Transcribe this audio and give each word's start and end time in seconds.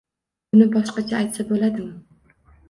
Buni 0.55 0.65
boshqacha 0.75 1.19
aytsa 1.19 1.47
bo'ladimi? 1.51 1.91